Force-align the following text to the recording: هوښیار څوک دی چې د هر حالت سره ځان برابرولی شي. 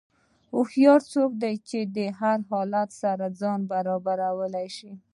هوښیار 0.55 1.01
څوک 1.13 1.31
دی 1.43 1.55
چې 1.69 1.79
د 1.95 1.97
هر 2.19 2.39
حالت 2.51 2.89
سره 3.01 3.25
ځان 3.39 3.59
برابرولی 3.71 4.67
شي. 4.77 4.91